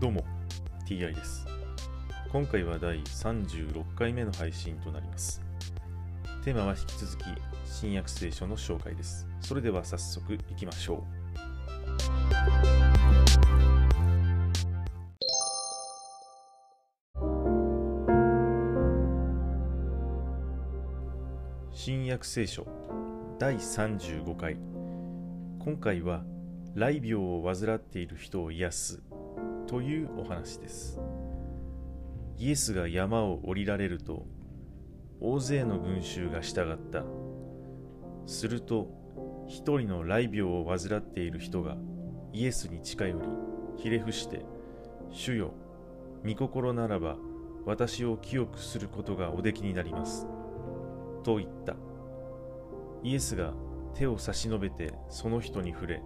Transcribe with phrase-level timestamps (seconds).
[0.00, 0.24] どうも
[0.88, 1.46] TI です。
[2.32, 5.42] 今回は第36回目の配信となります。
[6.42, 7.24] テーマは引き続き
[7.66, 9.28] 新約聖書の紹介です。
[9.42, 11.20] それでは早速いきましょう。
[21.74, 22.66] 新約聖書
[23.38, 24.56] 第35回。
[25.58, 26.24] 今回は
[26.72, 29.02] 雷病を患っている人を癒す
[29.70, 31.00] というお話です。
[32.36, 34.26] イエスが山を降りられると
[35.20, 37.04] 大勢の群衆が従った。
[38.26, 38.88] すると
[39.46, 41.76] 一人の雷病を患っている人が
[42.32, 43.28] イエスに近寄り
[43.76, 44.44] ひれ伏して
[45.10, 45.52] 「主よ
[46.26, 47.16] 御心ならば
[47.64, 50.26] 私を清くすることがおできになります」
[51.22, 51.76] と言った。
[53.04, 53.54] イエスが
[53.94, 56.02] 手を差し伸べてその人に触れ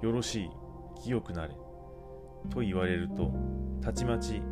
[0.00, 0.50] よろしい、
[1.04, 1.54] 清くなれ。
[2.50, 3.32] と言われると、
[3.80, 4.42] たちまち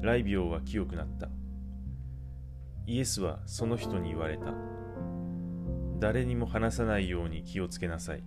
[0.00, 1.28] 雷病は清くなった。
[2.86, 4.54] イエスはその人に言われた。
[5.98, 8.22] 誰にも話さないように気をつけなさい。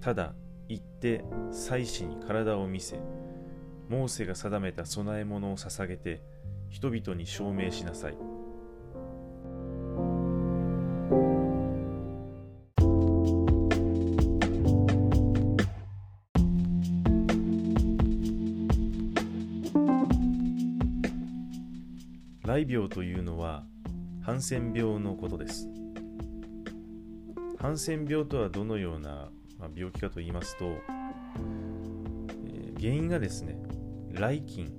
[0.00, 0.34] ただ、
[0.68, 2.98] 行って祭司に体を見せ、
[3.88, 6.22] モーセが定めた供え物を捧げて、
[6.68, 8.18] 人々に証明しなさい。
[22.48, 23.66] 雷病というのは
[24.22, 25.68] ハンセン病のことです。
[27.58, 29.28] ハンセン病とはどのような
[29.76, 30.78] 病気かと言いますと、
[32.80, 33.58] 原因がですね、
[34.14, 34.72] 雷菌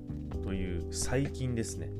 [0.44, 1.92] という細菌ですね。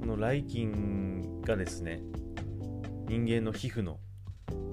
[0.00, 2.02] この雷菌がですね、
[3.08, 4.00] 人間の皮膚の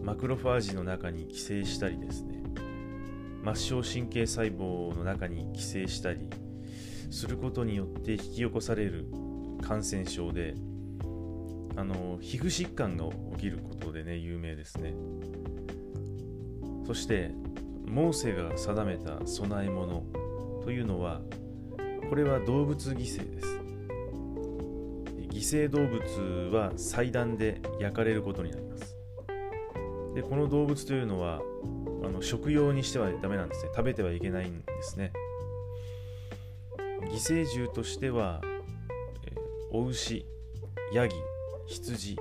[0.04, 2.44] マクロファージの中に寄生したりですね、
[3.56, 6.30] 末梢神経細胞の中に寄生したり
[7.10, 9.08] することによって引き起こされる
[9.64, 10.56] 感染症で
[11.76, 14.94] あの皮膚疾患が起きることでね有名ですね。
[16.86, 17.32] そして
[17.86, 20.04] モーセが定めた供え物
[20.64, 21.22] というのは
[22.10, 23.60] これは動物犠牲です。
[25.32, 28.96] 犠牲動物は祭壇で焼かれることになります。
[30.14, 31.42] でこの動物というのは
[32.04, 33.72] あの食用にしてはダメなんですね。
[33.76, 35.12] 食べてはいけないんですね。
[37.02, 38.42] 犠牲獣としては
[39.76, 40.24] お牛、
[40.94, 41.16] ヤギ、
[41.66, 42.16] 羊、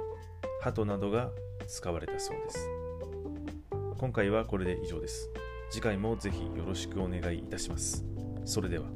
[0.62, 1.30] 鳩などが
[1.68, 2.70] 使われたそうです。
[3.98, 5.28] 今回はこれで以上です。
[5.70, 8.06] 次回もぜひよろしくお願いいたします。
[8.46, 8.86] それでは。